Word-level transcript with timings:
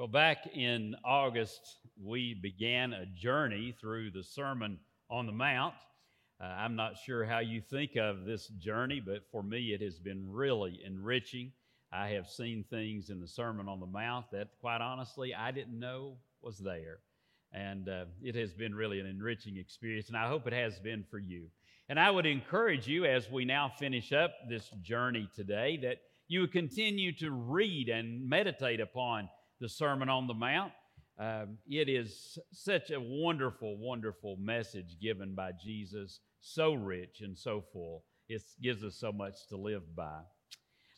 Well, 0.00 0.08
back 0.08 0.46
in 0.54 0.96
August, 1.04 1.76
we 2.02 2.32
began 2.32 2.94
a 2.94 3.04
journey 3.04 3.76
through 3.78 4.12
the 4.12 4.22
Sermon 4.22 4.78
on 5.10 5.26
the 5.26 5.32
Mount. 5.32 5.74
Uh, 6.40 6.44
I'm 6.44 6.74
not 6.74 6.96
sure 6.96 7.26
how 7.26 7.40
you 7.40 7.60
think 7.60 7.96
of 7.96 8.24
this 8.24 8.46
journey, 8.46 9.02
but 9.04 9.30
for 9.30 9.42
me, 9.42 9.74
it 9.74 9.82
has 9.82 9.98
been 9.98 10.32
really 10.32 10.80
enriching. 10.86 11.52
I 11.92 12.08
have 12.12 12.30
seen 12.30 12.64
things 12.70 13.10
in 13.10 13.20
the 13.20 13.28
Sermon 13.28 13.68
on 13.68 13.78
the 13.78 13.84
Mount 13.84 14.24
that, 14.32 14.48
quite 14.62 14.80
honestly, 14.80 15.34
I 15.34 15.50
didn't 15.50 15.78
know 15.78 16.16
was 16.40 16.56
there. 16.56 17.00
And 17.52 17.86
uh, 17.90 18.06
it 18.22 18.34
has 18.36 18.54
been 18.54 18.74
really 18.74 19.00
an 19.00 19.06
enriching 19.06 19.58
experience, 19.58 20.08
and 20.08 20.16
I 20.16 20.28
hope 20.28 20.46
it 20.46 20.54
has 20.54 20.78
been 20.78 21.04
for 21.10 21.18
you. 21.18 21.48
And 21.90 22.00
I 22.00 22.10
would 22.10 22.24
encourage 22.24 22.88
you 22.88 23.04
as 23.04 23.30
we 23.30 23.44
now 23.44 23.70
finish 23.78 24.14
up 24.14 24.32
this 24.48 24.70
journey 24.80 25.28
today 25.36 25.78
that 25.82 25.98
you 26.26 26.40
would 26.40 26.52
continue 26.52 27.12
to 27.16 27.32
read 27.32 27.90
and 27.90 28.26
meditate 28.26 28.80
upon 28.80 29.28
the 29.60 29.68
Sermon 29.68 30.08
on 30.08 30.26
the 30.26 30.34
Mount. 30.34 30.72
Um, 31.18 31.58
it 31.68 31.88
is 31.88 32.38
such 32.50 32.90
a 32.90 33.00
wonderful, 33.00 33.76
wonderful 33.76 34.36
message 34.40 34.96
given 35.00 35.34
by 35.34 35.50
Jesus, 35.62 36.20
so 36.40 36.72
rich 36.72 37.20
and 37.20 37.36
so 37.36 37.62
full. 37.72 38.04
It 38.28 38.42
gives 38.62 38.82
us 38.82 38.96
so 38.96 39.12
much 39.12 39.46
to 39.48 39.56
live 39.56 39.94
by. 39.94 40.20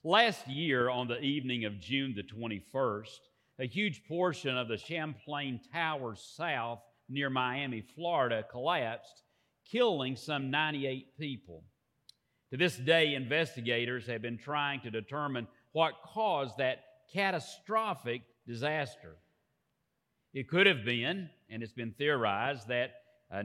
Last 0.05 0.47
year, 0.47 0.91
on 0.91 1.09
the 1.09 1.21
evening 1.21 1.65
of 1.65 1.81
June 1.81 2.15
the 2.15 2.23
21st, 2.23 3.19
a 3.59 3.67
huge 3.67 4.05
portion 4.07 4.57
of 4.57 4.69
the 4.69 4.77
Champlain 4.77 5.61
Towers 5.73 6.35
south 6.37 6.81
near 7.09 7.31
Miami, 7.31 7.81
Florida, 7.81 8.45
collapsed, 8.49 9.23
killing 9.71 10.15
some 10.15 10.51
98 10.51 11.19
people. 11.19 11.65
To 12.51 12.57
this 12.57 12.77
day, 12.77 13.15
investigators 13.15 14.07
have 14.07 14.23
been 14.23 14.39
trying 14.39 14.81
to 14.83 14.91
determine 14.91 15.49
what 15.73 15.95
caused 16.05 16.59
that 16.59 16.85
catastrophic 17.13 18.23
disaster. 18.47 19.17
It 20.35 20.49
could 20.49 20.67
have 20.67 20.85
been, 20.85 21.29
and 21.51 21.63
it's 21.63 21.73
been 21.73 21.93
theorized, 21.93 22.69
that 22.69 22.93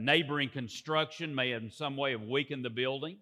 neighboring 0.00 0.50
construction 0.50 1.34
may 1.34 1.50
have 1.50 1.62
in 1.62 1.70
some 1.70 1.96
way 1.96 2.12
have 2.12 2.22
weakened 2.22 2.64
the 2.64 2.70
building. 2.70 3.18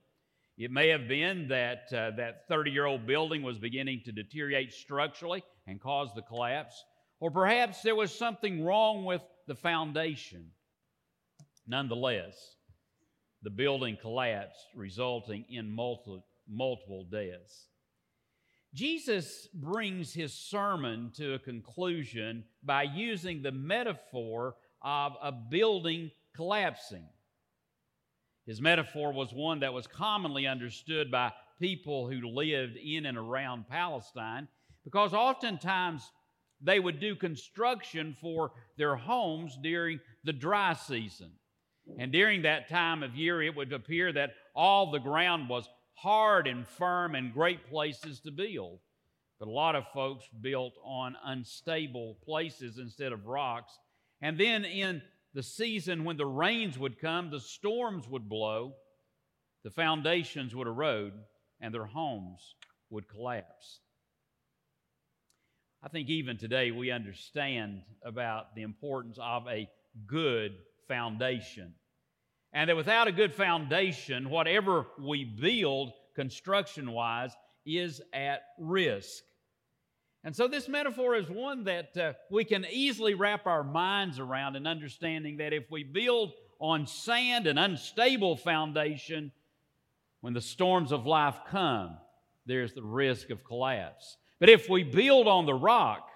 It 0.59 0.71
may 0.71 0.89
have 0.89 1.07
been 1.07 1.49
that 1.49 1.93
uh, 1.93 2.13
that 2.17 2.49
30 2.49 2.71
year 2.71 2.87
old 2.87 3.07
building 3.07 3.43
was 3.43 3.59
beginning 3.59 4.03
to 4.07 4.13
deteriorate 4.13 4.73
structurally 4.73 5.45
and 5.67 5.81
cause 5.81 6.09
the 6.15 6.23
collapse. 6.23 6.83
Or 7.21 7.31
perhaps 7.31 7.83
there 7.83 7.95
was 7.95 8.17
something 8.17 8.65
wrong 8.65 9.05
with 9.05 9.21
the 9.47 9.55
foundation. 9.55 10.51
Nonetheless, 11.67 12.57
the 13.43 13.51
building 13.51 13.99
collapsed, 14.01 14.67
resulting 14.75 15.45
in 15.51 15.71
multiple, 15.71 16.25
multiple 16.49 17.07
deaths. 17.11 17.69
Jesus 18.77 19.49
brings 19.55 20.13
his 20.13 20.35
sermon 20.35 21.11
to 21.17 21.33
a 21.33 21.39
conclusion 21.39 22.45
by 22.63 22.83
using 22.83 23.41
the 23.41 23.51
metaphor 23.51 24.57
of 24.83 25.15
a 25.23 25.33
building 25.33 26.11
collapsing. 26.35 27.09
His 28.47 28.61
metaphor 28.61 29.15
was 29.15 29.33
one 29.33 29.61
that 29.61 29.73
was 29.73 29.87
commonly 29.87 30.47
understood 30.47 31.11
by 31.11 31.33
people 31.59 32.07
who 32.07 32.29
lived 32.29 32.77
in 32.77 33.07
and 33.07 33.17
around 33.17 33.67
Palestine 33.67 34.47
because 34.85 35.15
oftentimes 35.15 36.13
they 36.61 36.79
would 36.79 37.01
do 37.01 37.17
construction 37.17 38.15
for 38.21 38.53
their 38.77 38.95
homes 38.95 39.59
during 39.63 40.01
the 40.25 40.35
dry 40.35 40.75
season. 40.75 41.31
And 41.99 42.13
during 42.13 42.43
that 42.43 42.69
time 42.69 43.03
of 43.03 43.15
year, 43.15 43.41
it 43.41 43.57
would 43.57 43.73
appear 43.73 44.13
that 44.13 44.35
all 44.55 44.91
the 44.91 44.99
ground 44.99 45.49
was 45.49 45.67
hard 45.97 46.47
and 46.47 46.67
firm 46.67 47.15
and 47.15 47.33
great 47.33 47.69
places 47.69 48.21
to 48.21 48.31
build. 48.31 48.79
But 49.39 49.49
a 49.49 49.51
lot 49.51 49.75
of 49.75 49.87
folks 49.93 50.25
built 50.41 50.75
on 50.85 51.17
unstable 51.25 52.17
places 52.25 52.79
instead 52.79 53.13
of 53.13 53.27
rocks. 53.27 53.79
And 54.23 54.39
then 54.39 54.65
in 54.65 55.03
the 55.35 55.43
season 55.43 56.05
when 56.05 56.17
the 56.17 56.27
rains 56.27 56.79
would 56.79 56.99
come, 56.99 57.31
the 57.31 57.41
storms 57.41 58.09
would 58.09 58.29
blow, 58.29 58.75
the 59.65 59.71
foundations 59.71 60.55
would 60.55 60.67
erode, 60.67 61.13
and 61.61 61.75
their 61.75 61.85
homes 61.85 62.55
would 62.91 63.09
collapse. 63.09 63.81
I 65.83 65.89
think 65.89 66.09
even 66.09 66.39
today 66.39 66.71
we 66.71 66.91
understand 66.91 67.83
about 68.03 68.55
the 68.55 68.63
importance 68.63 69.19
of 69.21 69.47
a 69.47 69.69
good 70.07 70.53
foundation. 70.89 71.75
And 72.53 72.71
that 72.71 72.77
without 72.77 73.09
a 73.09 73.13
good 73.13 73.35
foundation, 73.35 74.31
whatever 74.31 74.87
we 74.99 75.25
build 75.25 75.93
construction 76.15 76.93
wise 76.93 77.33
is 77.65 78.01
at 78.13 78.43
risk. 78.59 79.23
And 80.25 80.35
so, 80.35 80.49
this 80.49 80.69
metaphor 80.69 81.15
is 81.15 81.29
one 81.29 81.65
that 81.65 81.97
uh, 81.97 82.13
we 82.31 82.45
can 82.45 82.67
easily 82.71 83.15
wrap 83.15 83.47
our 83.47 83.63
minds 83.63 84.19
around 84.19 84.57
in 84.57 84.67
understanding 84.67 85.37
that 85.37 85.53
if 85.53 85.71
we 85.71 85.85
build 85.85 86.33
on 86.59 86.87
sand 86.87 87.47
and 87.47 87.59
unstable 87.59 88.37
foundation, 88.37 89.31
when 90.21 90.33
the 90.33 90.41
storms 90.41 90.91
of 90.91 91.07
life 91.07 91.39
come, 91.49 91.97
there's 92.47 92.73
the 92.73 92.83
risk 92.83 93.31
of 93.31 93.45
collapse. 93.45 94.17
But 94.41 94.49
if 94.49 94.69
we 94.69 94.83
build 94.83 95.29
on 95.29 95.47
the 95.47 95.55
rock, 95.55 96.09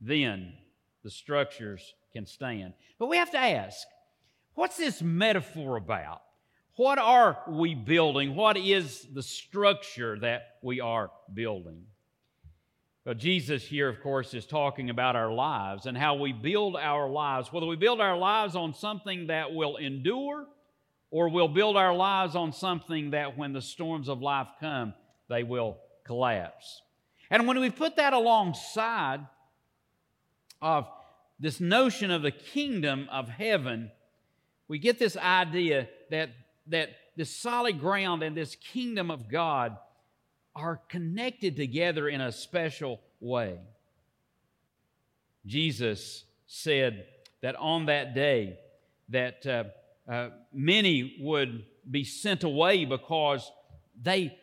then 0.00 0.54
the 1.04 1.10
structures 1.10 1.94
can 2.12 2.26
stand. 2.26 2.72
But 2.98 3.08
we 3.08 3.16
have 3.16 3.30
to 3.32 3.38
ask 3.38 3.86
what's 4.58 4.76
this 4.76 5.00
metaphor 5.00 5.76
about? 5.76 6.20
What 6.74 6.98
are 6.98 7.38
we 7.48 7.76
building? 7.76 8.34
What 8.34 8.56
is 8.56 9.06
the 9.14 9.22
structure 9.22 10.18
that 10.18 10.56
we 10.62 10.80
are 10.80 11.10
building? 11.32 11.84
Well, 13.04 13.14
Jesus 13.14 13.62
here, 13.62 13.88
of 13.88 14.02
course, 14.02 14.34
is 14.34 14.46
talking 14.46 14.90
about 14.90 15.14
our 15.14 15.32
lives 15.32 15.86
and 15.86 15.96
how 15.96 16.16
we 16.16 16.32
build 16.32 16.74
our 16.74 17.08
lives, 17.08 17.52
whether 17.52 17.66
we 17.66 17.76
build 17.76 18.00
our 18.00 18.18
lives 18.18 18.56
on 18.56 18.74
something 18.74 19.28
that 19.28 19.54
will 19.54 19.76
endure 19.76 20.46
or 21.10 21.28
we'll 21.28 21.48
build 21.48 21.76
our 21.76 21.94
lives 21.94 22.34
on 22.34 22.52
something 22.52 23.12
that 23.12 23.38
when 23.38 23.52
the 23.52 23.62
storms 23.62 24.08
of 24.08 24.20
life 24.20 24.48
come, 24.60 24.92
they 25.28 25.44
will 25.44 25.78
collapse. 26.04 26.82
And 27.30 27.46
when 27.46 27.60
we 27.60 27.70
put 27.70 27.96
that 27.96 28.12
alongside 28.12 29.20
of 30.60 30.88
this 31.38 31.60
notion 31.60 32.10
of 32.10 32.22
the 32.22 32.32
kingdom 32.32 33.08
of 33.12 33.28
heaven, 33.28 33.92
we 34.68 34.78
get 34.78 34.98
this 34.98 35.16
idea 35.16 35.88
that, 36.10 36.30
that 36.68 36.90
this 37.16 37.34
solid 37.34 37.80
ground 37.80 38.22
and 38.22 38.36
this 38.36 38.54
kingdom 38.54 39.10
of 39.10 39.28
God 39.28 39.76
are 40.54 40.80
connected 40.88 41.56
together 41.56 42.08
in 42.08 42.20
a 42.20 42.30
special 42.30 43.00
way. 43.20 43.58
Jesus 45.46 46.24
said 46.46 47.06
that 47.40 47.56
on 47.56 47.86
that 47.86 48.14
day 48.14 48.58
that 49.08 49.46
uh, 49.46 49.64
uh, 50.10 50.30
many 50.52 51.16
would 51.20 51.64
be 51.90 52.04
sent 52.04 52.44
away 52.44 52.84
because 52.84 53.50
they 54.00 54.36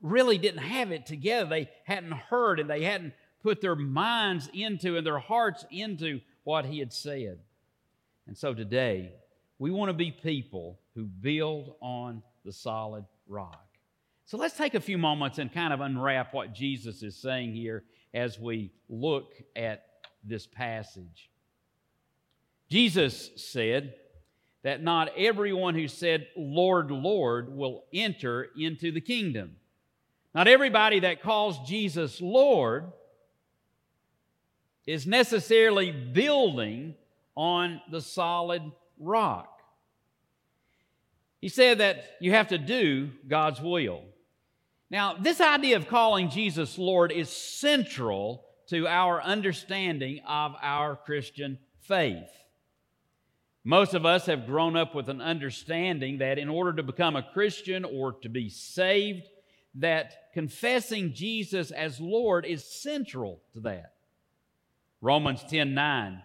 really 0.00 0.38
didn't 0.38 0.62
have 0.62 0.92
it 0.92 1.06
together. 1.06 1.48
They 1.48 1.70
hadn't 1.84 2.12
heard 2.12 2.60
and 2.60 2.70
they 2.70 2.84
hadn't 2.84 3.14
put 3.42 3.60
their 3.60 3.74
minds 3.74 4.48
into 4.52 4.96
and 4.96 5.06
their 5.06 5.18
hearts 5.18 5.64
into 5.70 6.20
what 6.44 6.64
he 6.64 6.78
had 6.78 6.92
said. 6.92 7.38
And 8.26 8.36
so 8.36 8.54
today, 8.54 9.12
we 9.62 9.70
want 9.70 9.90
to 9.90 9.94
be 9.94 10.10
people 10.10 10.80
who 10.96 11.04
build 11.04 11.76
on 11.80 12.20
the 12.44 12.52
solid 12.52 13.04
rock. 13.28 13.64
So 14.24 14.36
let's 14.36 14.56
take 14.56 14.74
a 14.74 14.80
few 14.80 14.98
moments 14.98 15.38
and 15.38 15.54
kind 15.54 15.72
of 15.72 15.80
unwrap 15.80 16.34
what 16.34 16.52
Jesus 16.52 17.04
is 17.04 17.16
saying 17.16 17.54
here 17.54 17.84
as 18.12 18.40
we 18.40 18.72
look 18.88 19.34
at 19.54 19.84
this 20.24 20.48
passage. 20.48 21.30
Jesus 22.70 23.30
said 23.36 23.94
that 24.64 24.82
not 24.82 25.16
everyone 25.16 25.76
who 25.76 25.86
said, 25.86 26.26
Lord, 26.36 26.90
Lord, 26.90 27.54
will 27.54 27.84
enter 27.94 28.48
into 28.58 28.90
the 28.90 29.00
kingdom. 29.00 29.54
Not 30.34 30.48
everybody 30.48 30.98
that 30.98 31.22
calls 31.22 31.56
Jesus 31.68 32.20
Lord 32.20 32.90
is 34.88 35.06
necessarily 35.06 35.92
building 35.92 36.96
on 37.36 37.80
the 37.92 38.00
solid 38.00 38.62
rock. 38.98 39.51
He 41.42 41.48
said 41.48 41.78
that 41.78 42.04
you 42.20 42.30
have 42.30 42.48
to 42.48 42.56
do 42.56 43.10
God's 43.26 43.60
will. 43.60 44.02
Now, 44.90 45.14
this 45.14 45.40
idea 45.40 45.76
of 45.76 45.88
calling 45.88 46.30
Jesus 46.30 46.78
Lord 46.78 47.10
is 47.10 47.28
central 47.28 48.44
to 48.68 48.86
our 48.86 49.20
understanding 49.20 50.20
of 50.26 50.54
our 50.62 50.94
Christian 50.94 51.58
faith. 51.80 52.30
Most 53.64 53.94
of 53.94 54.06
us 54.06 54.26
have 54.26 54.46
grown 54.46 54.76
up 54.76 54.94
with 54.94 55.08
an 55.08 55.20
understanding 55.20 56.18
that 56.18 56.38
in 56.38 56.48
order 56.48 56.72
to 56.74 56.82
become 56.84 57.16
a 57.16 57.28
Christian 57.34 57.84
or 57.84 58.12
to 58.22 58.28
be 58.28 58.48
saved, 58.48 59.28
that 59.74 60.32
confessing 60.34 61.12
Jesus 61.12 61.72
as 61.72 62.00
Lord 62.00 62.46
is 62.46 62.64
central 62.64 63.40
to 63.54 63.60
that. 63.60 63.94
Romans 65.00 65.42
10 65.48 65.74
9 65.74 66.22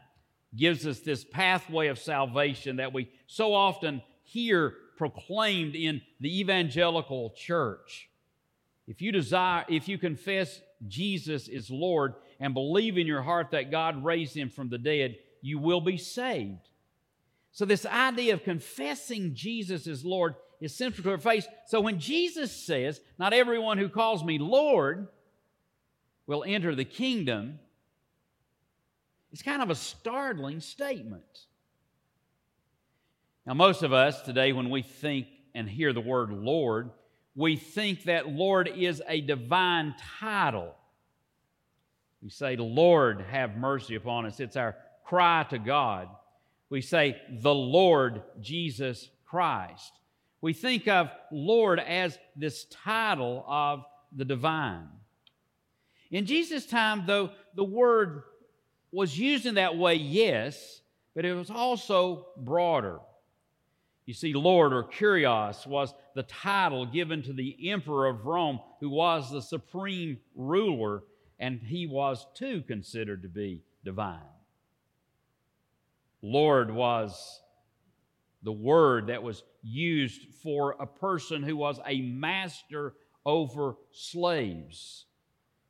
gives 0.55 0.85
us 0.85 0.99
this 0.99 1.23
pathway 1.23 1.87
of 1.87 1.97
salvation 1.97 2.75
that 2.75 2.93
we 2.93 3.09
so 3.25 3.55
often 3.55 4.03
hear 4.23 4.75
proclaimed 4.97 5.75
in 5.75 6.01
the 6.19 6.39
evangelical 6.39 7.31
church. 7.31 8.09
If 8.87 9.01
you 9.01 9.11
desire, 9.11 9.65
if 9.69 9.87
you 9.87 9.97
confess 9.97 10.59
Jesus 10.87 11.47
is 11.47 11.69
Lord, 11.69 12.13
and 12.39 12.53
believe 12.53 12.97
in 12.97 13.07
your 13.07 13.21
heart 13.21 13.51
that 13.51 13.71
God 13.71 14.03
raised 14.03 14.35
him 14.35 14.49
from 14.49 14.69
the 14.69 14.77
dead, 14.77 15.17
you 15.41 15.59
will 15.59 15.81
be 15.81 15.97
saved. 15.97 16.69
So, 17.51 17.65
this 17.65 17.85
idea 17.85 18.33
of 18.33 18.43
confessing 18.43 19.33
Jesus 19.33 19.87
as 19.87 20.05
Lord 20.05 20.35
is 20.61 20.75
central 20.75 21.03
to 21.03 21.11
our 21.11 21.17
faith. 21.17 21.47
So, 21.65 21.81
when 21.81 21.99
Jesus 21.99 22.51
says, 22.51 23.01
Not 23.17 23.33
everyone 23.33 23.77
who 23.77 23.89
calls 23.89 24.23
me 24.23 24.37
Lord 24.37 25.07
will 26.27 26.43
enter 26.45 26.75
the 26.75 26.85
kingdom, 26.85 27.59
it's 29.31 29.41
kind 29.41 29.61
of 29.61 29.69
a 29.69 29.75
startling 29.75 30.59
statement. 30.59 31.23
Now, 33.47 33.53
most 33.53 33.81
of 33.81 33.93
us 33.93 34.21
today, 34.23 34.51
when 34.51 34.69
we 34.69 34.81
think 34.81 35.27
and 35.55 35.69
hear 35.69 35.93
the 35.93 36.01
word 36.01 36.31
Lord, 36.31 36.91
we 37.33 37.55
think 37.55 38.03
that 38.03 38.27
Lord 38.27 38.67
is 38.67 39.01
a 39.07 39.21
divine 39.21 39.95
title. 40.19 40.75
We 42.21 42.29
say, 42.29 42.57
Lord, 42.57 43.21
have 43.31 43.55
mercy 43.55 43.95
upon 43.95 44.25
us. 44.25 44.41
It's 44.41 44.57
our 44.57 44.75
cry 45.05 45.45
to 45.49 45.59
God. 45.59 46.09
We 46.69 46.81
say, 46.81 47.21
the 47.31 47.55
Lord 47.55 48.21
Jesus 48.41 49.09
Christ. 49.25 49.93
We 50.41 50.51
think 50.51 50.89
of 50.89 51.09
Lord 51.31 51.79
as 51.79 52.19
this 52.35 52.65
title 52.65 53.45
of 53.47 53.85
the 54.13 54.25
divine. 54.25 54.89
In 56.11 56.25
Jesus' 56.25 56.65
time, 56.65 57.05
though, 57.07 57.29
the 57.55 57.63
word 57.63 58.23
was 58.91 59.17
used 59.17 59.45
in 59.45 59.55
that 59.55 59.77
way, 59.77 59.95
yes, 59.95 60.81
but 61.15 61.23
it 61.23 61.33
was 61.33 61.49
also 61.49 62.27
broader. 62.35 62.99
You 64.07 64.13
see, 64.13 64.33
Lord 64.33 64.71
or 64.71 64.85
Kyrios 64.85 65.67
was 65.67 65.93
the 66.15 66.23
title 66.23 66.85
given 66.85 67.21
to 67.23 67.33
the 67.33 67.69
emperor 67.69 68.07
of 68.07 68.25
Rome, 68.25 68.61
who 68.79 68.89
was 68.89 69.29
the 69.29 69.41
supreme 69.41 70.17
ruler, 70.33 71.03
and 71.39 71.59
he 71.59 71.85
was 71.87 72.25
too 72.33 72.61
considered 72.61 73.21
to 73.23 73.27
be 73.27 73.63
divine. 73.83 74.21
Lord 76.21 76.71
was 76.71 77.41
the 78.43 78.51
word 78.53 79.07
that 79.07 79.23
was 79.23 79.43
used 79.61 80.21
for 80.41 80.77
a 80.79 80.87
person 80.87 81.43
who 81.43 81.57
was 81.57 81.77
a 81.85 81.99
master 81.99 82.93
over 83.25 83.75
slaves. 83.91 85.05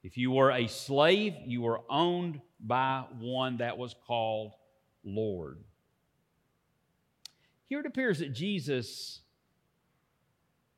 If 0.04 0.16
you 0.16 0.30
were 0.30 0.51
a 0.51 0.68
slave, 0.68 1.33
you 1.44 1.63
were 1.63 1.81
owned 1.90 2.40
by 2.60 3.06
one 3.19 3.57
that 3.57 3.80
was 3.80 3.95
called 4.06 4.54
Lord. 5.04 5.57
Here 7.68 7.80
it 7.80 7.86
appears 7.86 8.19
that 8.19 8.34
Jesus 8.34 9.19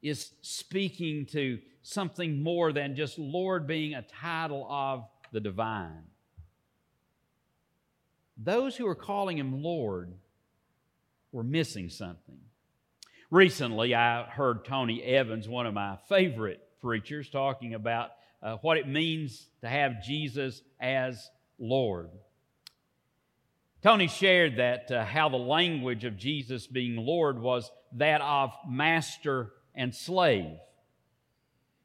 is 0.01 0.31
speaking 0.41 1.25
to 1.27 1.59
something 1.83 2.41
more 2.41 2.71
than 2.71 2.95
just 2.95 3.19
Lord 3.19 3.67
being 3.67 3.93
a 3.93 4.01
title 4.01 4.67
of 4.69 5.05
the 5.31 5.39
divine. 5.39 6.03
Those 8.37 8.75
who 8.75 8.87
are 8.87 8.95
calling 8.95 9.37
him 9.37 9.61
Lord 9.61 10.13
were 11.31 11.43
missing 11.43 11.89
something. 11.89 12.39
Recently, 13.29 13.93
I 13.93 14.23
heard 14.23 14.65
Tony 14.65 15.03
Evans, 15.03 15.47
one 15.47 15.67
of 15.67 15.73
my 15.73 15.97
favorite 16.07 16.61
preachers, 16.81 17.29
talking 17.29 17.75
about 17.75 18.11
uh, 18.41 18.55
what 18.61 18.77
it 18.77 18.87
means 18.87 19.47
to 19.61 19.67
have 19.67 20.01
Jesus 20.01 20.63
as 20.79 21.29
Lord. 21.59 22.09
Tony 23.81 24.07
shared 24.07 24.57
that 24.57 24.91
uh, 24.91 25.05
how 25.05 25.29
the 25.29 25.37
language 25.37 26.03
of 26.03 26.17
Jesus 26.17 26.67
being 26.67 26.97
Lord 26.97 27.39
was 27.39 27.71
that 27.93 28.19
of 28.21 28.51
master 28.67 29.53
and 29.73 29.95
slave. 29.95 30.57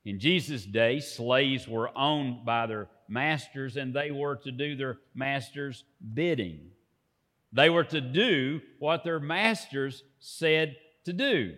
In 0.05 0.19
Jesus' 0.19 0.67
day, 0.67 0.99
slaves 1.01 1.69
were 1.69 1.97
owned 1.97 2.45
by 2.45 2.67
their 2.67 2.89
masters 3.09 3.77
and 3.77 3.95
they 3.95 4.11
were 4.11 4.37
to 4.37 4.51
do 4.51 4.75
their 4.75 4.99
master's 5.15 5.85
bidding. 6.15 6.71
They 7.53 7.71
were 7.71 7.85
to 7.85 8.01
do 8.01 8.61
what 8.81 9.05
their 9.05 9.21
masters 9.21 10.03
said 10.19 10.77
to 11.05 11.13
do. 11.13 11.55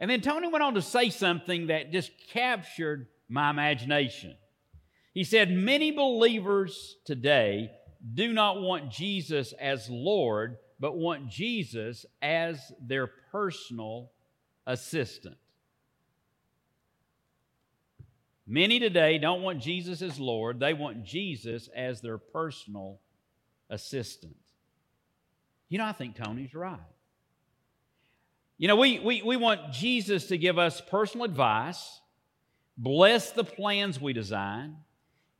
And 0.00 0.10
then 0.10 0.22
Tony 0.22 0.48
went 0.48 0.64
on 0.64 0.74
to 0.74 0.82
say 0.82 1.10
something 1.10 1.68
that 1.68 1.92
just 1.92 2.10
captured 2.32 3.06
my 3.28 3.50
imagination. 3.50 4.34
He 5.14 5.22
said, 5.24 5.50
Many 5.50 5.92
believers 5.92 6.96
today 7.04 7.70
do 8.14 8.32
not 8.32 8.60
want 8.60 8.90
Jesus 8.90 9.52
as 9.60 9.88
Lord, 9.90 10.56
but 10.78 10.96
want 10.96 11.28
Jesus 11.28 12.06
as 12.22 12.72
their 12.80 13.06
personal 13.06 14.10
assistant. 14.66 15.36
Many 18.46 18.80
today 18.80 19.18
don't 19.18 19.42
want 19.42 19.60
Jesus 19.60 20.02
as 20.02 20.18
Lord, 20.18 20.58
they 20.58 20.74
want 20.74 21.04
Jesus 21.04 21.68
as 21.74 22.00
their 22.00 22.18
personal 22.18 23.00
assistant. 23.68 24.36
You 25.68 25.78
know, 25.78 25.84
I 25.84 25.92
think 25.92 26.16
Tony's 26.16 26.54
right. 26.54 26.80
You 28.58 28.68
know, 28.68 28.76
we, 28.76 28.98
we, 28.98 29.22
we 29.22 29.36
want 29.36 29.72
Jesus 29.72 30.26
to 30.26 30.36
give 30.36 30.58
us 30.58 30.80
personal 30.80 31.24
advice, 31.24 32.00
bless 32.76 33.30
the 33.30 33.44
plans 33.44 34.00
we 34.00 34.12
design, 34.12 34.76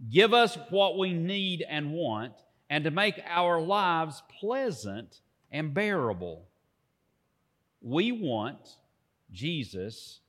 give 0.08 0.32
us 0.32 0.56
what 0.70 0.96
we 0.96 1.12
need 1.12 1.64
and 1.68 1.92
want, 1.92 2.32
and 2.70 2.84
to 2.84 2.90
make 2.90 3.20
our 3.26 3.60
lives 3.60 4.22
pleasant 4.38 5.20
and 5.50 5.74
bearable. 5.74 6.46
We 7.82 8.12
want 8.12 8.76
Jesus 9.32 10.20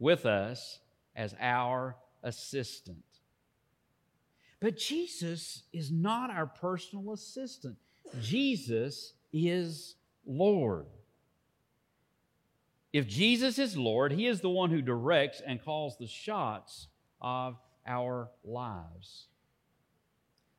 with 0.00 0.26
us 0.26 0.80
as 1.14 1.34
our 1.40 1.96
assistant. 2.24 3.04
But 4.60 4.76
Jesus 4.76 5.62
is 5.72 5.92
not 5.92 6.30
our 6.30 6.46
personal 6.46 7.12
assistant. 7.12 7.76
Jesus 8.20 9.12
is 9.32 9.94
Lord. 10.26 10.86
If 12.92 13.06
Jesus 13.06 13.58
is 13.58 13.76
Lord, 13.76 14.12
He 14.12 14.26
is 14.26 14.40
the 14.40 14.50
one 14.50 14.70
who 14.70 14.82
directs 14.82 15.42
and 15.46 15.62
calls 15.62 15.96
the 15.96 16.06
shots 16.06 16.88
of 17.20 17.56
our 17.86 18.30
lives. 18.44 19.26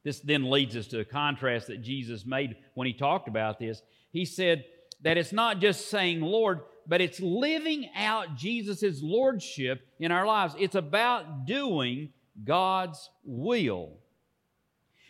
This 0.05 0.19
then 0.19 0.51
leads 0.51 0.77
us 0.77 0.85
to 0.87 0.99
a 0.99 1.05
contrast 1.05 1.67
that 1.67 1.81
Jesus 1.81 2.27
made 2.27 2.55
when 2.75 2.85
he 2.85 2.93
talked 2.93 3.27
about 3.27 3.57
this. 3.59 3.81
He 4.11 4.23
said 4.23 4.63
that 5.01 5.17
it's 5.17 5.33
not 5.33 5.59
just 5.59 5.89
saying 5.89 6.21
Lord, 6.21 6.61
but 6.87 7.01
it's 7.01 7.19
living 7.19 7.89
out 7.95 8.35
Jesus' 8.35 9.01
lordship 9.01 9.81
in 9.99 10.11
our 10.11 10.27
lives. 10.27 10.53
It's 10.59 10.75
about 10.75 11.47
doing 11.47 12.13
God's 12.43 13.09
will. 13.23 13.97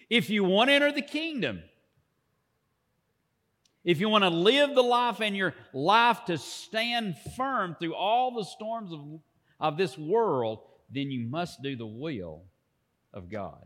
If 0.09 0.29
you 0.29 0.45
want 0.45 0.69
to 0.69 0.75
enter 0.75 0.93
the 0.93 1.01
kingdom, 1.01 1.61
if 3.83 3.99
you 3.99 4.07
want 4.07 4.23
to 4.23 4.29
live 4.29 4.75
the 4.75 4.81
life 4.81 5.19
and 5.19 5.35
your 5.35 5.53
life 5.73 6.23
to 6.25 6.37
stand 6.37 7.17
firm 7.35 7.75
through 7.77 7.95
all 7.95 8.33
the 8.33 8.45
storms 8.45 8.93
of, 8.93 9.01
of 9.59 9.77
this 9.77 9.97
world, 9.97 10.59
then 10.89 11.11
you 11.11 11.27
must 11.27 11.61
do 11.61 11.75
the 11.75 11.85
will 11.85 12.43
of 13.13 13.29
God. 13.29 13.65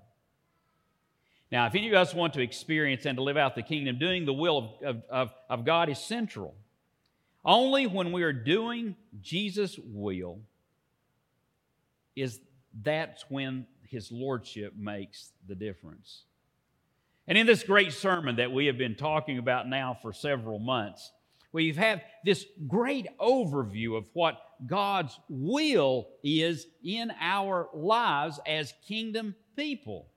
Now, 1.51 1.65
if 1.65 1.75
any 1.75 1.87
of 1.87 1.95
us 1.95 2.13
want 2.13 2.33
to 2.33 2.41
experience 2.41 3.05
and 3.05 3.17
to 3.17 3.23
live 3.23 3.37
out 3.37 3.55
the 3.55 3.63
kingdom, 3.63 3.97
doing 3.97 4.25
the 4.25 4.33
will 4.33 4.77
of, 4.85 5.03
of, 5.09 5.33
of 5.49 5.65
God 5.65 5.89
is 5.89 5.97
central. 5.97 6.55
Only 7.43 7.87
when 7.87 8.11
we 8.11 8.23
are 8.23 8.33
doing 8.33 8.95
Jesus' 9.21 9.79
will 9.83 10.39
is 12.15 12.39
that's 12.83 13.25
when 13.29 13.65
his 13.87 14.11
lordship 14.11 14.73
makes 14.77 15.31
the 15.47 15.55
difference. 15.55 16.23
And 17.27 17.37
in 17.37 17.47
this 17.47 17.63
great 17.63 17.93
sermon 17.93 18.35
that 18.35 18.51
we 18.51 18.67
have 18.67 18.77
been 18.77 18.95
talking 18.95 19.37
about 19.37 19.67
now 19.67 19.97
for 20.01 20.13
several 20.13 20.59
months, 20.59 21.11
we've 21.51 21.77
had 21.77 22.03
this 22.25 22.45
great 22.67 23.07
overview 23.19 23.97
of 23.97 24.05
what 24.13 24.39
God's 24.65 25.17
will 25.29 26.09
is 26.23 26.67
in 26.83 27.11
our 27.19 27.69
lives 27.73 28.39
as 28.45 28.73
kingdom 28.87 29.35
people. 29.55 30.07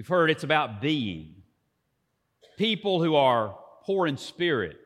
We've 0.00 0.08
heard 0.08 0.30
it's 0.30 0.44
about 0.44 0.80
being. 0.80 1.34
People 2.56 3.02
who 3.02 3.16
are 3.16 3.54
poor 3.82 4.06
in 4.06 4.16
spirit, 4.16 4.78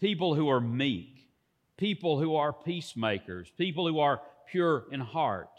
people 0.00 0.36
who 0.36 0.48
are 0.50 0.60
meek, 0.60 1.28
people 1.76 2.20
who 2.20 2.36
are 2.36 2.52
peacemakers, 2.52 3.50
people 3.58 3.88
who 3.88 3.98
are 3.98 4.20
pure 4.48 4.84
in 4.92 5.00
heart. 5.00 5.50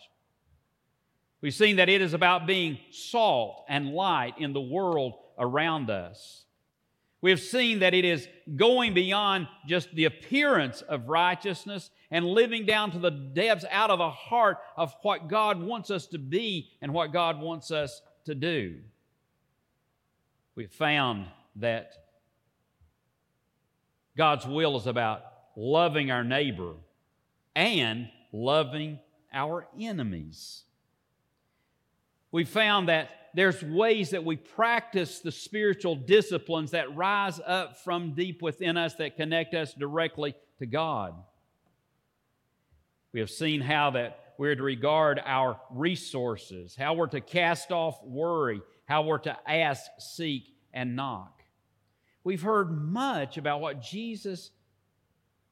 We've 1.42 1.54
seen 1.54 1.76
that 1.76 1.90
it 1.90 2.00
is 2.00 2.14
about 2.14 2.48
being 2.48 2.80
salt 2.90 3.66
and 3.68 3.90
light 3.90 4.36
in 4.38 4.54
the 4.54 4.62
world 4.62 5.16
around 5.38 5.90
us. 5.90 6.46
We 7.20 7.32
have 7.32 7.42
seen 7.42 7.80
that 7.80 7.94
it 7.94 8.06
is 8.06 8.26
going 8.56 8.94
beyond 8.94 9.50
just 9.68 9.94
the 9.96 10.06
appearance 10.06 10.82
of 10.82 11.10
righteousness 11.10 11.90
and 12.10 12.24
living 12.24 12.66
down 12.66 12.92
to 12.92 13.00
the 13.00 13.12
depths 13.12 13.66
out 13.70 13.90
of 13.90 14.00
the 14.00 14.10
heart 14.10 14.60
of 14.78 14.96
what 15.02 15.28
God 15.28 15.62
wants 15.62 15.92
us 15.92 16.08
to 16.08 16.18
be 16.18 16.70
and 16.82 16.94
what 16.94 17.12
God 17.12 17.42
wants 17.42 17.70
us 17.70 18.02
to 18.28 18.36
do. 18.36 18.76
We've 20.56 20.72
found 20.72 21.26
that 21.58 21.92
God's 24.16 24.46
will 24.46 24.78
is 24.78 24.88
about 24.88 25.24
loving 25.56 26.12
our 26.12 26.24
neighbor 26.24 26.74
and 27.56 28.10
loving 28.32 29.00
our 29.34 29.68
enemies. 29.80 30.64
We 32.32 32.44
found 32.44 32.90
that 32.90 33.10
there's 33.34 33.62
ways 33.64 34.12
that 34.12 34.24
we 34.26 34.36
practice 34.36 35.20
the 35.20 35.32
spiritual 35.32 35.96
disciplines 35.96 36.72
that 36.72 36.96
rise 36.96 37.40
up 37.46 37.78
from 37.84 38.14
deep 38.14 38.42
within 38.42 38.78
us 38.78 38.96
that 38.96 39.16
connect 39.16 39.54
us 39.54 39.74
directly 39.74 40.36
to 40.60 40.66
God. 40.66 41.14
We 43.14 43.20
have 43.20 43.30
seen 43.30 43.62
how 43.62 43.92
that 43.92 44.27
we're 44.38 44.56
to 44.56 44.64
regard 44.64 45.20
our 45.26 45.60
resources, 45.72 46.76
how 46.76 46.94
we're 46.94 47.08
to 47.08 47.22
cast 47.22 47.72
off 47.72 48.04
worry, 48.04 48.62
how 48.86 49.04
we're 49.04 49.18
to 49.20 49.38
ask, 49.50 49.84
seek, 50.00 50.54
and 50.74 50.96
knock. 50.96 51.42
We've 52.24 52.42
heard 52.42 52.72
much 52.72 53.38
about 53.38 53.62
what 53.62 53.82
Jesus' 53.82 54.52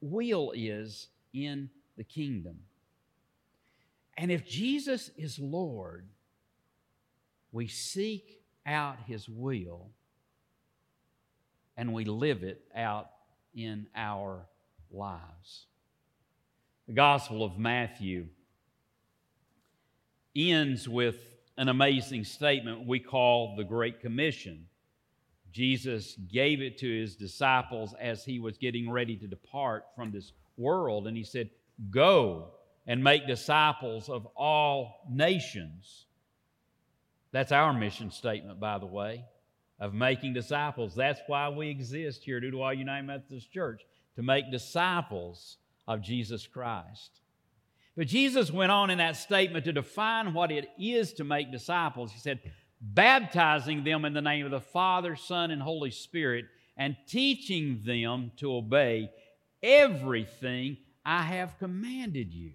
will 0.00 0.52
is 0.54 1.08
in 1.32 1.70
the 1.96 2.04
kingdom. 2.04 2.60
And 4.16 4.30
if 4.30 4.46
Jesus 4.46 5.10
is 5.16 5.38
Lord, 5.38 6.06
we 7.52 7.66
seek 7.66 8.40
out 8.64 8.98
His 9.06 9.28
will 9.28 9.90
and 11.76 11.92
we 11.92 12.04
live 12.04 12.42
it 12.42 12.62
out 12.74 13.10
in 13.54 13.86
our 13.94 14.46
lives. 14.90 15.66
The 16.86 16.94
Gospel 16.94 17.42
of 17.42 17.58
Matthew 17.58 18.28
ends 20.36 20.88
with 20.88 21.16
an 21.56 21.68
amazing 21.68 22.24
statement 22.24 22.86
we 22.86 23.00
call 23.00 23.56
the 23.56 23.64
Great 23.64 24.00
Commission. 24.00 24.66
Jesus 25.52 26.16
gave 26.30 26.60
it 26.60 26.78
to 26.78 27.00
his 27.00 27.16
disciples 27.16 27.94
as 27.98 28.24
he 28.24 28.38
was 28.38 28.58
getting 28.58 28.90
ready 28.90 29.16
to 29.16 29.26
depart 29.26 29.84
from 29.94 30.12
this 30.12 30.32
world, 30.56 31.06
and 31.06 31.16
he 31.16 31.24
said, 31.24 31.48
Go 31.90 32.50
and 32.86 33.02
make 33.02 33.26
disciples 33.26 34.08
of 34.08 34.26
all 34.36 35.06
nations. 35.10 36.06
That's 37.32 37.52
our 37.52 37.72
mission 37.72 38.10
statement, 38.10 38.60
by 38.60 38.78
the 38.78 38.86
way, 38.86 39.24
of 39.80 39.94
making 39.94 40.34
disciples. 40.34 40.94
That's 40.94 41.20
why 41.26 41.48
we 41.48 41.68
exist 41.68 42.22
here 42.22 42.38
at 42.38 42.42
Ooltewah 42.42 42.76
United 42.76 43.06
Methodist 43.06 43.52
Church, 43.52 43.82
to 44.14 44.22
make 44.22 44.50
disciples 44.50 45.58
of 45.88 46.00
Jesus 46.00 46.46
Christ. 46.46 47.20
But 47.96 48.08
Jesus 48.08 48.50
went 48.50 48.70
on 48.70 48.90
in 48.90 48.98
that 48.98 49.16
statement 49.16 49.64
to 49.64 49.72
define 49.72 50.34
what 50.34 50.52
it 50.52 50.68
is 50.78 51.14
to 51.14 51.24
make 51.24 51.50
disciples. 51.50 52.12
He 52.12 52.18
said, 52.18 52.40
baptizing 52.80 53.84
them 53.84 54.04
in 54.04 54.12
the 54.12 54.20
name 54.20 54.44
of 54.44 54.50
the 54.50 54.60
Father, 54.60 55.16
Son, 55.16 55.50
and 55.50 55.62
Holy 55.62 55.90
Spirit, 55.90 56.44
and 56.76 56.94
teaching 57.08 57.80
them 57.84 58.32
to 58.36 58.52
obey 58.54 59.10
everything 59.62 60.76
I 61.06 61.22
have 61.22 61.58
commanded 61.58 62.34
you. 62.34 62.52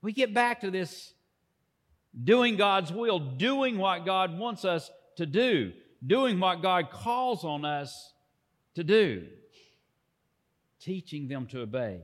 We 0.00 0.12
get 0.12 0.32
back 0.32 0.62
to 0.62 0.70
this 0.70 1.12
doing 2.24 2.56
God's 2.56 2.90
will, 2.90 3.18
doing 3.18 3.76
what 3.76 4.06
God 4.06 4.38
wants 4.38 4.64
us 4.64 4.90
to 5.16 5.26
do, 5.26 5.72
doing 6.06 6.40
what 6.40 6.62
God 6.62 6.90
calls 6.90 7.44
on 7.44 7.66
us 7.66 8.14
to 8.76 8.84
do, 8.84 9.26
teaching 10.80 11.28
them 11.28 11.46
to 11.48 11.60
obey 11.60 12.00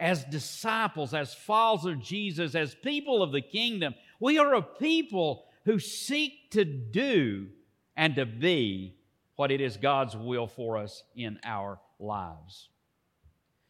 as 0.00 0.24
disciples, 0.24 1.12
as 1.12 1.34
followers 1.34 1.84
of 1.84 2.00
Jesus, 2.00 2.54
as 2.54 2.74
people 2.74 3.22
of 3.22 3.32
the 3.32 3.42
kingdom, 3.42 3.94
we 4.18 4.38
are 4.38 4.54
a 4.54 4.62
people 4.62 5.44
who 5.66 5.78
seek 5.78 6.50
to 6.50 6.64
do 6.64 7.48
and 7.96 8.16
to 8.16 8.24
be 8.24 8.96
what 9.36 9.50
it 9.50 9.60
is 9.60 9.76
God's 9.76 10.16
will 10.16 10.46
for 10.46 10.78
us 10.78 11.02
in 11.14 11.38
our 11.44 11.78
lives. 11.98 12.70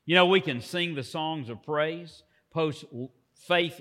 You 0.06 0.14
know, 0.14 0.26
we 0.26 0.40
can 0.40 0.60
sing 0.60 0.94
the 0.94 1.02
songs 1.02 1.48
of 1.48 1.62
praise, 1.62 2.22
post 2.52 2.84
faith 3.34 3.80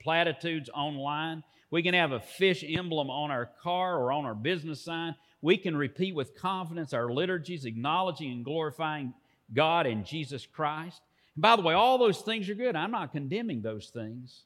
platitudes 0.00 0.70
online. 0.72 1.42
We 1.70 1.82
can 1.82 1.94
have 1.94 2.12
a 2.12 2.20
fish 2.20 2.64
emblem 2.66 3.10
on 3.10 3.30
our 3.30 3.50
car 3.62 3.98
or 3.98 4.12
on 4.12 4.24
our 4.24 4.34
business 4.34 4.80
sign. 4.80 5.14
We 5.42 5.56
can 5.56 5.76
repeat 5.76 6.14
with 6.14 6.36
confidence 6.36 6.92
our 6.92 7.12
liturgies, 7.12 7.64
acknowledging 7.64 8.30
and 8.32 8.44
glorifying 8.44 9.14
God 9.52 9.86
and 9.86 10.04
Jesus 10.04 10.46
Christ. 10.46 11.00
And 11.34 11.42
by 11.42 11.56
the 11.56 11.62
way, 11.62 11.74
all 11.74 11.98
those 11.98 12.20
things 12.20 12.48
are 12.48 12.54
good. 12.54 12.76
I'm 12.76 12.90
not 12.90 13.12
condemning 13.12 13.62
those 13.62 13.88
things. 13.88 14.42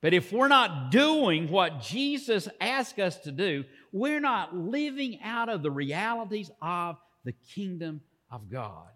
But 0.00 0.12
if 0.12 0.32
we're 0.32 0.48
not 0.48 0.90
doing 0.90 1.50
what 1.50 1.80
Jesus 1.80 2.46
asked 2.60 2.98
us 2.98 3.16
to 3.20 3.32
do, 3.32 3.64
we're 3.90 4.20
not 4.20 4.54
living 4.54 5.18
out 5.22 5.48
of 5.48 5.62
the 5.62 5.70
realities 5.70 6.50
of 6.60 6.98
the 7.24 7.32
kingdom 7.54 8.02
of 8.30 8.50
God. 8.50 8.88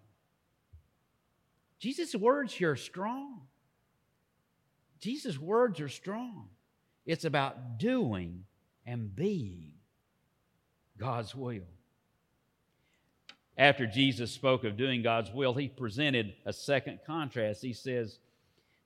Jesus' 1.79 2.13
words 2.15 2.53
here 2.53 2.71
are 2.71 2.75
strong. 2.75 3.41
Jesus' 4.99 5.39
words 5.39 5.79
are 5.79 5.89
strong. 5.89 6.49
It's 7.05 7.25
about 7.25 7.79
doing 7.79 8.43
and 8.85 9.15
being 9.15 9.73
God's 10.97 11.33
will 11.33 11.78
after 13.59 13.85
Jesus 13.85 14.31
spoke 14.31 14.63
of 14.63 14.77
doing 14.77 15.03
God's 15.03 15.31
will, 15.33 15.53
he 15.53 15.67
presented 15.67 16.33
a 16.45 16.53
second 16.53 17.01
contrast. 17.05 17.61
He 17.61 17.73
says, 17.73 18.17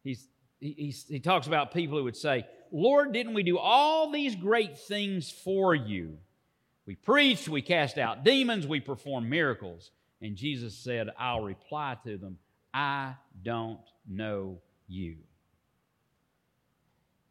he's, 0.03 0.27
he, 0.59 0.91
he 1.07 1.19
talks 1.19 1.45
about 1.45 1.71
people 1.71 1.95
who 1.95 2.03
would 2.05 2.17
say, 2.17 2.47
Lord, 2.71 3.13
didn't 3.13 3.35
we 3.35 3.43
do 3.43 3.59
all 3.59 4.11
these 4.11 4.35
great 4.35 4.79
things 4.79 5.29
for 5.29 5.75
you? 5.75 6.17
We 6.87 6.95
preached, 6.95 7.47
we 7.47 7.61
cast 7.61 7.99
out 7.99 8.25
demons, 8.25 8.65
we 8.65 8.79
performed 8.79 9.29
miracles. 9.29 9.91
And 10.21 10.35
Jesus 10.35 10.75
said, 10.75 11.09
I'll 11.19 11.43
reply 11.43 11.95
to 12.03 12.17
them, 12.17 12.39
I 12.73 13.13
don't 13.43 13.79
know 14.09 14.57
you. 14.87 15.17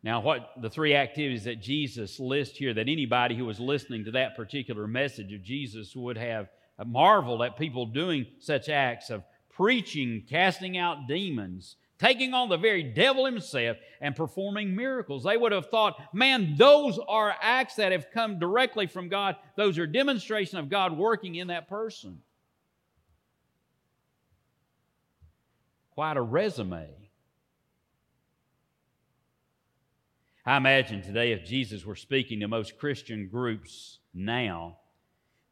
Now, 0.05 0.21
what 0.21 0.53
the 0.61 0.71
three 0.71 0.95
activities 0.95 1.45
that 1.45 1.61
Jesus 1.61 2.21
lists 2.21 2.57
here 2.57 2.73
that 2.75 2.89
anybody 2.89 3.37
who 3.37 3.47
was 3.47 3.59
listening 3.59 4.05
to 4.05 4.13
that 4.13 4.37
particular 4.37 4.87
message 4.87 5.33
of 5.33 5.43
Jesus 5.43 5.97
would 5.97 6.17
have 6.17 6.49
marveled 6.85 7.43
at 7.43 7.57
people 7.57 7.87
doing 7.87 8.27
such 8.39 8.69
acts 8.69 9.11
of 9.11 9.25
preaching, 9.51 10.25
casting 10.29 10.77
out 10.79 11.07
demons, 11.07 11.77
taking 11.99 12.35
on 12.35 12.49
the 12.49 12.57
very 12.57 12.83
devil 12.83 13.25
himself, 13.27 13.77
and 14.01 14.17
performing 14.17 14.75
miracles. 14.75 15.23
They 15.23 15.37
would 15.37 15.53
have 15.53 15.71
thought, 15.71 16.01
man, 16.13 16.57
those 16.57 16.99
are 17.07 17.35
acts 17.41 17.77
that 17.77 17.93
have 17.93 18.11
come 18.13 18.39
directly 18.39 18.87
from 18.87 19.09
God. 19.09 19.37
Those 19.57 19.79
are 19.79 19.87
demonstration 19.87 20.59
of 20.59 20.69
God 20.69 20.97
working 20.97 21.37
in 21.37 21.49
that 21.49 21.69
person. 21.69 22.19
Quite 25.95 26.17
a 26.17 26.23
resume. 26.23 26.89
I 30.45 30.57
imagine 30.57 31.03
today 31.03 31.31
if 31.31 31.45
Jesus 31.45 31.85
were 31.85 31.95
speaking 31.95 32.41
to 32.41 32.49
most 32.49 32.77
Christian 32.79 33.29
groups 33.29 33.99
now, 34.13 34.79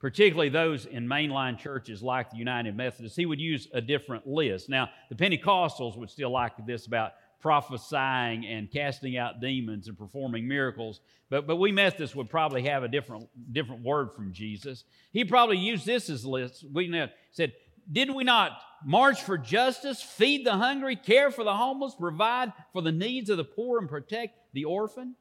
particularly 0.01 0.49
those 0.49 0.87
in 0.87 1.07
mainline 1.07 1.59
churches 1.59 2.03
like 2.03 2.31
the 2.31 2.39
United 2.39 2.75
Methodists, 2.77 3.17
he 3.17 3.27
would 3.27 3.41
use 3.41 3.69
a 3.73 3.81
different 3.81 4.27
list. 4.27 4.69
Now, 4.69 4.89
the 5.11 5.15
Pentecostals 5.15 5.97
would 5.97 6.11
still 6.11 6.31
like 6.31 6.53
this 6.67 6.87
about 6.87 7.13
prophesying 7.41 8.47
and 8.47 8.71
casting 8.71 9.17
out 9.17 9.41
demons 9.41 9.89
and 9.89 9.97
performing 9.97 10.49
miracles, 10.49 11.01
but, 11.29 11.47
but 11.47 11.57
we 11.57 11.71
Methodists 11.71 12.17
would 12.17 12.31
probably 12.31 12.63
have 12.63 12.83
a 12.83 12.89
different, 12.89 13.29
different 13.53 13.83
word 13.83 14.13
from 14.13 14.33
Jesus. 14.33 14.85
He 15.13 15.25
probably 15.25 15.59
used 15.59 15.87
this 15.87 16.11
as 16.11 16.25
a 16.25 16.31
list. 16.31 16.65
We 16.73 16.89
know, 16.89 17.09
said, 17.31 17.53
Did 17.91 18.15
we 18.15 18.25
not 18.25 18.53
march 18.85 19.23
for 19.23 19.37
justice, 19.39 20.03
feed 20.03 20.47
the 20.47 20.57
hungry, 20.57 20.97
care 20.97 21.31
for 21.31 21.45
the 21.45 21.55
homeless, 21.55 21.95
provide 21.95 22.53
for 22.73 22.83
the 22.83 22.93
needs 22.93 23.31
of 23.31 23.37
the 23.37 23.45
poor, 23.45 23.79
and 23.79 23.89
protect 23.89 24.39
the 24.55 24.65
orphan? 24.65 25.15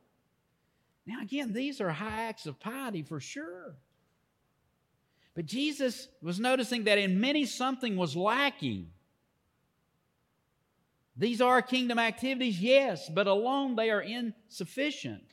Now, 1.05 1.21
again, 1.21 1.53
these 1.53 1.81
are 1.81 1.89
high 1.89 2.23
acts 2.23 2.45
of 2.45 2.59
piety 2.59 3.03
for 3.03 3.19
sure. 3.19 3.75
But 5.39 5.45
Jesus 5.45 6.09
was 6.21 6.37
noticing 6.37 6.83
that 6.83 6.97
in 6.97 7.21
many 7.21 7.45
something 7.45 7.95
was 7.95 8.13
lacking. 8.13 8.87
These 11.15 11.39
are 11.39 11.61
kingdom 11.61 11.97
activities, 11.97 12.59
yes, 12.59 13.07
but 13.07 13.25
alone 13.25 13.77
they 13.77 13.89
are 13.89 14.01
insufficient. 14.01 15.23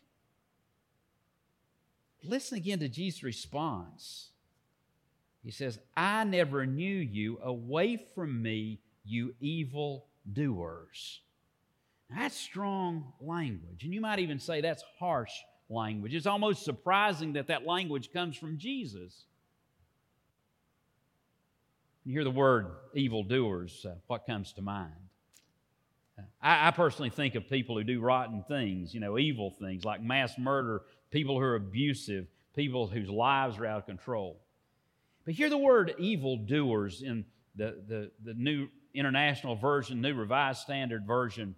Listen 2.22 2.56
again 2.56 2.78
to 2.78 2.88
Jesus' 2.88 3.24
response. 3.24 4.28
He 5.42 5.50
says, 5.50 5.80
I 5.96 6.22
never 6.22 6.66
knew 6.66 6.98
you. 6.98 7.40
Away 7.42 7.96
from 8.14 8.40
me, 8.40 8.78
you 9.04 9.34
evil 9.40 10.06
doers. 10.32 11.20
That's 12.14 12.36
strong 12.36 13.12
language. 13.20 13.82
And 13.82 13.92
you 13.92 14.00
might 14.00 14.20
even 14.20 14.38
say 14.38 14.60
that's 14.60 14.84
harsh 15.00 15.32
language. 15.68 16.14
It's 16.14 16.26
almost 16.26 16.64
surprising 16.64 17.32
that 17.32 17.48
that 17.48 17.66
language 17.66 18.12
comes 18.12 18.36
from 18.36 18.56
Jesus. 18.56 19.24
You 22.06 22.12
hear 22.12 22.24
the 22.24 22.30
word 22.30 22.68
evildoers, 22.94 23.84
uh, 23.84 23.96
what 24.06 24.26
comes 24.26 24.52
to 24.52 24.62
mind? 24.62 24.92
I, 26.40 26.68
I, 26.68 26.70
personally 26.70 27.10
think 27.10 27.34
of 27.34 27.48
people 27.48 27.76
who 27.76 27.82
do 27.82 28.00
rotten 28.00 28.44
things, 28.46 28.94
you 28.94 29.00
know, 29.00 29.18
evil 29.18 29.50
things 29.50 29.84
like 29.84 30.00
mass 30.00 30.38
murder, 30.38 30.82
people 31.10 31.34
who 31.34 31.42
are 31.42 31.56
abusive, 31.56 32.28
people 32.54 32.86
whose 32.86 33.08
lives 33.08 33.58
are 33.58 33.66
out 33.66 33.78
of 33.78 33.86
control. 33.86 34.40
But 35.24 35.34
hear 35.34 35.50
the 35.50 35.58
word 35.58 35.96
evildoers 35.98 37.02
in 37.02 37.24
the, 37.56 37.82
the, 37.88 38.12
the 38.22 38.34
New 38.34 38.68
International 38.94 39.56
Version, 39.56 40.00
New 40.00 40.14
Revised 40.14 40.60
Standard 40.60 41.08
Version. 41.08 41.56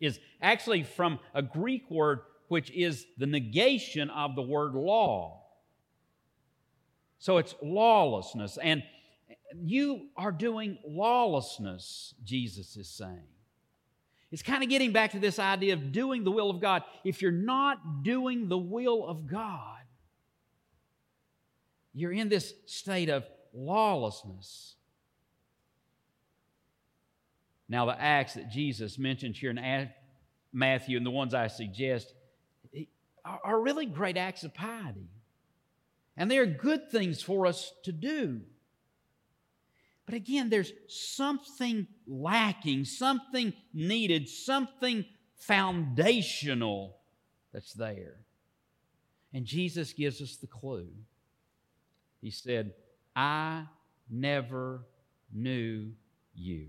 is 0.00 0.18
actually 0.40 0.82
from 0.82 1.18
a 1.34 1.42
Greek 1.42 1.90
word 1.90 2.20
which 2.48 2.70
is 2.70 3.04
the 3.18 3.26
negation 3.26 4.08
of 4.08 4.34
the 4.34 4.40
word 4.40 4.72
law. 4.72 5.42
So 7.18 7.36
it's 7.36 7.54
lawlessness. 7.62 8.56
And 8.56 8.82
you 9.54 10.08
are 10.16 10.32
doing 10.32 10.78
lawlessness, 10.86 12.14
Jesus 12.24 12.76
is 12.76 12.88
saying. 12.88 13.28
It's 14.32 14.42
kind 14.42 14.62
of 14.62 14.68
getting 14.68 14.92
back 14.92 15.12
to 15.12 15.20
this 15.20 15.38
idea 15.38 15.74
of 15.74 15.92
doing 15.92 16.24
the 16.24 16.30
will 16.30 16.50
of 16.50 16.60
God. 16.60 16.82
If 17.04 17.22
you're 17.22 17.30
not 17.30 18.02
doing 18.02 18.48
the 18.48 18.58
will 18.58 19.06
of 19.06 19.26
God, 19.26 19.78
you're 21.94 22.12
in 22.12 22.28
this 22.28 22.52
state 22.66 23.08
of 23.08 23.24
lawlessness. 23.54 24.74
Now, 27.68 27.86
the 27.86 28.00
acts 28.00 28.34
that 28.34 28.50
Jesus 28.50 28.98
mentions 28.98 29.38
here 29.38 29.50
in 29.50 29.90
Matthew 30.52 30.96
and 30.96 31.06
the 31.06 31.10
ones 31.10 31.34
I 31.34 31.46
suggest 31.46 32.12
are 33.24 33.60
really 33.60 33.86
great 33.86 34.16
acts 34.16 34.44
of 34.44 34.54
piety. 34.54 35.08
And 36.16 36.30
they 36.30 36.38
are 36.38 36.46
good 36.46 36.90
things 36.90 37.22
for 37.22 37.46
us 37.46 37.72
to 37.84 37.92
do. 37.92 38.42
But 40.06 40.14
again, 40.14 40.48
there's 40.48 40.72
something 40.88 41.88
lacking, 42.06 42.84
something 42.84 43.52
needed, 43.74 44.28
something 44.28 45.04
foundational 45.34 46.96
that's 47.52 47.72
there. 47.72 48.20
And 49.34 49.44
Jesus 49.44 49.92
gives 49.92 50.22
us 50.22 50.36
the 50.36 50.46
clue. 50.46 50.88
He 52.22 52.30
said, 52.30 52.72
I 53.14 53.64
never 54.08 54.86
knew 55.32 55.90
you. 56.34 56.68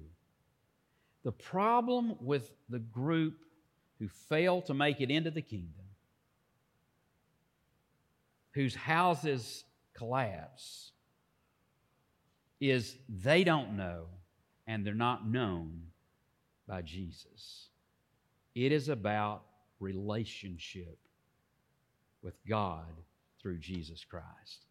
The 1.23 1.31
problem 1.31 2.15
with 2.19 2.51
the 2.69 2.79
group 2.79 3.35
who 3.99 4.07
fail 4.07 4.61
to 4.63 4.73
make 4.73 4.99
it 5.01 5.11
into 5.11 5.31
the 5.31 5.41
kingdom, 5.41 5.85
whose 8.51 8.75
houses 8.75 9.63
collapse, 9.93 10.91
is 12.59 12.95
they 13.07 13.43
don't 13.43 13.77
know 13.77 14.05
and 14.65 14.85
they're 14.85 14.93
not 14.93 15.27
known 15.27 15.81
by 16.67 16.81
Jesus. 16.81 17.69
It 18.55 18.71
is 18.71 18.89
about 18.89 19.43
relationship 19.79 20.97
with 22.21 22.35
God 22.47 22.85
through 23.39 23.59
Jesus 23.59 24.03
Christ. 24.03 24.65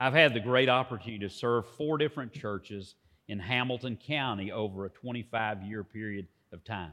I've 0.00 0.14
had 0.14 0.34
the 0.34 0.40
great 0.40 0.68
opportunity 0.68 1.20
to 1.20 1.30
serve 1.30 1.66
four 1.76 1.98
different 1.98 2.32
churches 2.32 2.94
in 3.28 3.38
Hamilton 3.38 3.96
County 3.96 4.50
over 4.50 4.84
a 4.84 4.90
25 4.90 5.62
year 5.62 5.84
period 5.84 6.26
of 6.52 6.64
time. 6.64 6.92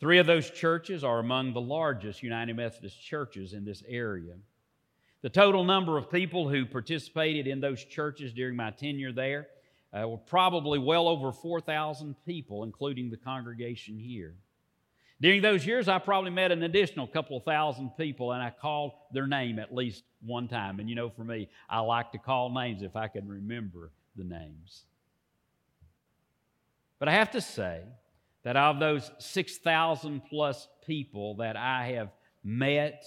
Three 0.00 0.18
of 0.18 0.26
those 0.26 0.48
churches 0.50 1.02
are 1.02 1.18
among 1.18 1.52
the 1.52 1.60
largest 1.60 2.22
United 2.22 2.54
Methodist 2.56 3.00
churches 3.02 3.52
in 3.52 3.64
this 3.64 3.82
area. 3.88 4.34
The 5.22 5.28
total 5.28 5.64
number 5.64 5.98
of 5.98 6.10
people 6.10 6.48
who 6.48 6.64
participated 6.64 7.46
in 7.46 7.60
those 7.60 7.84
churches 7.84 8.32
during 8.32 8.54
my 8.54 8.70
tenure 8.70 9.12
there 9.12 9.48
uh, 9.92 10.08
were 10.08 10.18
probably 10.18 10.78
well 10.78 11.08
over 11.08 11.32
4,000 11.32 12.14
people, 12.24 12.62
including 12.62 13.10
the 13.10 13.16
congregation 13.16 13.98
here. 13.98 14.34
During 15.20 15.42
those 15.42 15.66
years, 15.66 15.88
I 15.88 15.98
probably 15.98 16.30
met 16.30 16.52
an 16.52 16.62
additional 16.62 17.08
couple 17.08 17.38
of 17.38 17.42
thousand 17.42 17.90
people, 17.96 18.30
and 18.32 18.40
I 18.40 18.50
called 18.50 18.92
their 19.12 19.26
name 19.26 19.58
at 19.58 19.74
least 19.74 20.04
one 20.24 20.46
time. 20.46 20.78
And 20.78 20.88
you 20.88 20.94
know, 20.94 21.10
for 21.10 21.24
me, 21.24 21.48
I 21.68 21.80
like 21.80 22.12
to 22.12 22.18
call 22.18 22.50
names 22.50 22.82
if 22.82 22.94
I 22.94 23.08
can 23.08 23.26
remember 23.26 23.90
the 24.14 24.22
names. 24.22 24.84
But 27.00 27.08
I 27.08 27.12
have 27.12 27.32
to 27.32 27.40
say 27.40 27.82
that 28.44 28.56
of 28.56 28.78
those 28.78 29.10
6,000 29.18 30.22
plus 30.28 30.68
people 30.86 31.36
that 31.36 31.56
I 31.56 31.88
have 31.94 32.10
met 32.44 33.04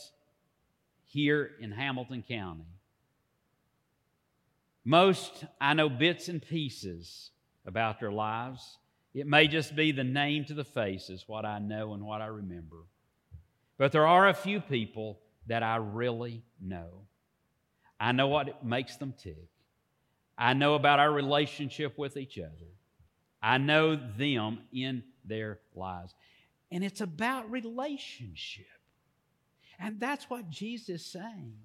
here 1.11 1.51
in 1.59 1.71
Hamilton 1.71 2.23
County. 2.27 2.65
Most, 4.83 5.45
I 5.59 5.73
know 5.73 5.89
bits 5.89 6.27
and 6.27 6.41
pieces 6.41 7.31
about 7.65 7.99
their 7.99 8.11
lives. 8.11 8.77
It 9.13 9.27
may 9.27 9.47
just 9.47 9.75
be 9.75 9.91
the 9.91 10.03
name 10.03 10.45
to 10.45 10.53
the 10.53 10.63
face, 10.63 11.09
is 11.09 11.25
what 11.27 11.45
I 11.45 11.59
know 11.59 11.93
and 11.93 12.03
what 12.05 12.21
I 12.21 12.27
remember. 12.27 12.77
But 13.77 13.91
there 13.91 14.07
are 14.07 14.29
a 14.29 14.33
few 14.33 14.61
people 14.61 15.19
that 15.47 15.63
I 15.63 15.75
really 15.75 16.43
know. 16.61 16.89
I 17.99 18.13
know 18.13 18.27
what 18.27 18.65
makes 18.65 18.95
them 18.95 19.13
tick. 19.21 19.49
I 20.37 20.53
know 20.53 20.75
about 20.75 20.99
our 20.99 21.11
relationship 21.11 21.97
with 21.97 22.17
each 22.17 22.39
other. 22.39 22.71
I 23.43 23.57
know 23.57 23.95
them 24.17 24.59
in 24.71 25.03
their 25.25 25.59
lives. 25.75 26.15
And 26.71 26.83
it's 26.83 27.01
about 27.01 27.51
relationship. 27.51 28.65
And 29.81 29.99
that's 29.99 30.29
what 30.29 30.49
Jesus 30.49 30.89
is 30.89 31.05
saying. 31.05 31.55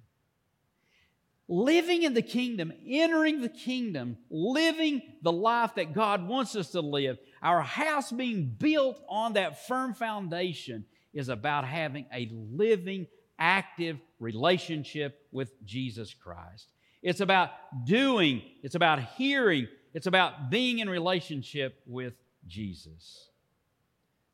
Living 1.48 2.02
in 2.02 2.14
the 2.14 2.22
kingdom, 2.22 2.72
entering 2.88 3.40
the 3.40 3.48
kingdom, 3.48 4.16
living 4.30 5.02
the 5.22 5.30
life 5.30 5.76
that 5.76 5.92
God 5.94 6.26
wants 6.26 6.56
us 6.56 6.70
to 6.70 6.80
live, 6.80 7.18
our 7.42 7.60
house 7.60 8.10
being 8.10 8.56
built 8.58 9.00
on 9.08 9.34
that 9.34 9.66
firm 9.68 9.94
foundation 9.94 10.86
is 11.12 11.28
about 11.28 11.64
having 11.64 12.06
a 12.12 12.28
living, 12.32 13.06
active 13.38 13.98
relationship 14.18 15.20
with 15.30 15.52
Jesus 15.64 16.12
Christ. 16.14 16.72
It's 17.02 17.20
about 17.20 17.50
doing, 17.84 18.42
it's 18.62 18.74
about 18.74 19.00
hearing, 19.00 19.68
it's 19.94 20.08
about 20.08 20.50
being 20.50 20.80
in 20.80 20.90
relationship 20.90 21.80
with 21.86 22.14
Jesus. 22.48 23.28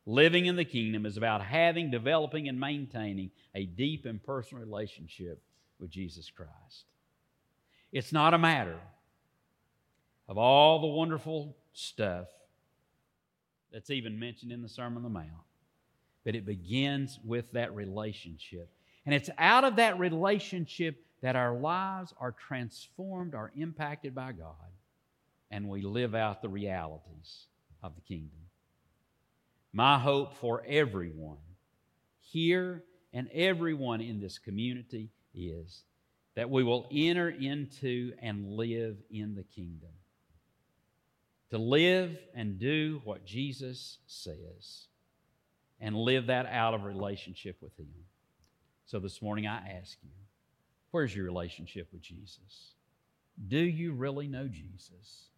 Living 0.04 0.46
in 0.46 0.56
the 0.56 0.64
kingdom 0.64 1.06
is 1.06 1.16
about 1.16 1.42
having, 1.42 1.90
developing, 1.90 2.48
and 2.48 2.58
maintaining 2.58 3.30
a 3.54 3.66
deep 3.66 4.04
and 4.04 4.22
personal 4.22 4.64
relationship 4.64 5.40
with 5.78 5.90
Jesus 5.90 6.30
Christ. 6.30 6.86
It's 7.92 8.12
not 8.12 8.34
a 8.34 8.38
matter 8.38 8.78
of 10.28 10.38
all 10.38 10.80
the 10.80 10.86
wonderful 10.88 11.56
stuff 11.72 12.26
that's 13.72 13.90
even 13.90 14.18
mentioned 14.18 14.50
in 14.50 14.62
the 14.62 14.68
Sermon 14.68 14.98
on 14.98 15.02
the 15.04 15.08
Mount, 15.08 15.28
but 16.24 16.34
it 16.34 16.46
begins 16.46 17.18
with 17.24 17.50
that 17.52 17.74
relationship. 17.74 18.70
And 19.06 19.14
it's 19.14 19.30
out 19.38 19.64
of 19.64 19.76
that 19.76 19.98
relationship 19.98 21.04
that 21.22 21.36
our 21.36 21.54
lives 21.54 22.12
are 22.18 22.32
transformed, 22.32 23.34
are 23.34 23.52
impacted 23.56 24.14
by 24.14 24.32
God, 24.32 24.56
and 25.50 25.68
we 25.68 25.82
live 25.82 26.14
out 26.14 26.42
the 26.42 26.48
realities 26.48 27.46
of 27.82 27.94
the 27.94 28.00
kingdom. 28.00 28.40
My 29.72 29.98
hope 29.98 30.34
for 30.34 30.62
everyone 30.66 31.38
here 32.20 32.84
and 33.12 33.28
everyone 33.32 34.00
in 34.00 34.20
this 34.20 34.38
community 34.38 35.10
is 35.34 35.84
that 36.34 36.50
we 36.50 36.62
will 36.62 36.88
enter 36.90 37.28
into 37.28 38.12
and 38.20 38.56
live 38.56 38.96
in 39.10 39.34
the 39.34 39.42
kingdom. 39.42 39.90
To 41.50 41.58
live 41.58 42.16
and 42.34 42.58
do 42.58 43.02
what 43.04 43.26
Jesus 43.26 43.98
says 44.06 44.86
and 45.80 45.94
live 45.94 46.26
that 46.26 46.46
out 46.46 46.72
of 46.72 46.84
relationship 46.84 47.56
with 47.60 47.76
Him. 47.78 47.88
So 48.86 48.98
this 48.98 49.20
morning 49.20 49.46
I 49.46 49.78
ask 49.78 49.98
you, 50.02 50.10
where's 50.90 51.14
your 51.14 51.26
relationship 51.26 51.88
with 51.92 52.00
Jesus? 52.00 52.72
Do 53.48 53.58
you 53.58 53.92
really 53.92 54.28
know 54.28 54.48
Jesus? 54.48 55.28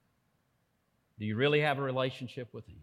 Do 1.19 1.25
you 1.25 1.37
really 1.37 1.61
have 1.61 1.79
a 1.79 1.83
relationship 1.83 2.49
with 2.53 2.67
Him? 2.67 2.81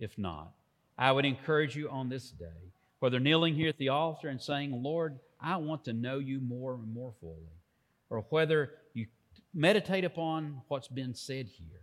If 0.00 0.18
not. 0.18 0.52
I 0.98 1.12
would 1.12 1.24
encourage 1.24 1.76
you 1.76 1.88
on 1.88 2.08
this 2.08 2.30
day, 2.30 2.72
whether 2.98 3.20
kneeling 3.20 3.54
here 3.54 3.68
at 3.68 3.78
the 3.78 3.90
altar 3.90 4.28
and 4.28 4.40
saying, 4.40 4.82
Lord, 4.82 5.18
I 5.40 5.56
want 5.58 5.84
to 5.84 5.92
know 5.92 6.18
you 6.18 6.40
more 6.40 6.74
and 6.74 6.92
more 6.92 7.14
fully, 7.20 7.54
or 8.10 8.26
whether 8.30 8.72
you 8.92 9.06
meditate 9.54 10.04
upon 10.04 10.62
what's 10.68 10.88
been 10.88 11.14
said 11.14 11.46
here 11.46 11.80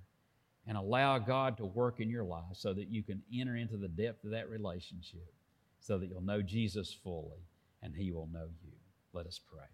and 0.68 0.78
allow 0.78 1.18
God 1.18 1.58
to 1.58 1.66
work 1.66 2.00
in 2.00 2.10
your 2.10 2.26
life 2.26 2.44
so 2.54 2.74
that 2.74 2.90
you 2.90 3.02
can 3.02 3.24
enter 3.34 3.56
into 3.56 3.78
the 3.78 3.88
depth 3.88 4.26
of 4.26 4.32
that 4.32 4.50
relationship 4.50 5.34
so 5.80 5.98
that 5.98 6.08
you'll 6.08 6.22
know 6.22 6.42
Jesus 6.42 6.94
fully 7.04 7.40
and 7.82 7.96
he 7.96 8.12
will 8.12 8.28
know 8.32 8.48
you. 8.64 8.72
Let 9.14 9.26
us 9.26 9.40
pray. 9.40 9.66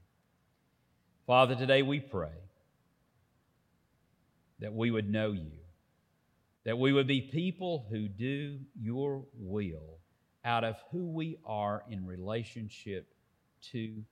Father, 1.25 1.55
today 1.55 1.81
we 1.81 1.99
pray 1.99 2.35
that 4.59 4.73
we 4.73 4.91
would 4.91 5.09
know 5.09 5.31
you 5.31 5.62
that 6.65 6.77
we 6.77 6.93
would 6.93 7.07
be 7.07 7.21
people 7.21 7.85
who 7.89 8.07
do 8.07 8.59
your 8.79 9.25
will 9.37 9.99
out 10.45 10.63
of 10.63 10.75
who 10.91 11.11
we 11.11 11.37
are 11.45 11.83
in 11.89 12.05
relationship 12.05 13.07
to 13.71 14.03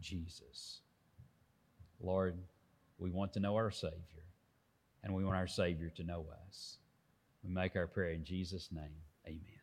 Jesus. 0.00 0.80
Lord, 2.00 2.36
we 2.98 3.10
want 3.10 3.32
to 3.34 3.40
know 3.40 3.56
our 3.56 3.70
Savior, 3.70 3.94
and 5.02 5.14
we 5.14 5.24
want 5.24 5.36
our 5.36 5.46
Savior 5.46 5.90
to 5.96 6.04
know 6.04 6.26
us. 6.48 6.78
We 7.42 7.50
make 7.52 7.76
our 7.76 7.86
prayer 7.86 8.10
in 8.10 8.24
Jesus' 8.24 8.70
name. 8.72 9.02
Amen. 9.26 9.53